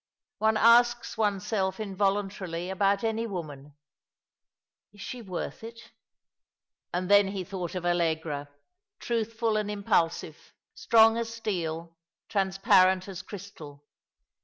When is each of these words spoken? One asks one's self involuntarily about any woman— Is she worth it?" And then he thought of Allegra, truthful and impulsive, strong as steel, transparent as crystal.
One 0.39 0.57
asks 0.57 1.15
one's 1.15 1.45
self 1.45 1.79
involuntarily 1.79 2.71
about 2.71 3.03
any 3.03 3.27
woman— 3.27 3.75
Is 4.95 4.99
she 4.99 5.21
worth 5.21 5.63
it?" 5.63 5.91
And 6.91 7.07
then 7.07 7.27
he 7.27 7.43
thought 7.43 7.75
of 7.75 7.85
Allegra, 7.85 8.49
truthful 8.99 9.57
and 9.57 9.69
impulsive, 9.69 10.55
strong 10.73 11.17
as 11.17 11.31
steel, 11.31 11.97
transparent 12.29 13.07
as 13.07 13.21
crystal. 13.21 13.85